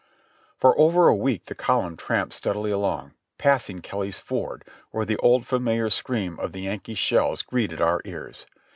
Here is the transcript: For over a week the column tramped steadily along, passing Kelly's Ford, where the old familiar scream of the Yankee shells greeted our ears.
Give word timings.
For 0.59 0.75
over 0.79 1.07
a 1.09 1.15
week 1.15 1.45
the 1.45 1.53
column 1.53 1.95
tramped 1.95 2.33
steadily 2.33 2.71
along, 2.71 3.13
passing 3.37 3.81
Kelly's 3.83 4.17
Ford, 4.17 4.63
where 4.89 5.05
the 5.05 5.17
old 5.17 5.45
familiar 5.45 5.91
scream 5.91 6.39
of 6.39 6.53
the 6.53 6.61
Yankee 6.61 6.95
shells 6.95 7.43
greeted 7.43 7.81
our 7.83 8.01
ears. 8.03 8.47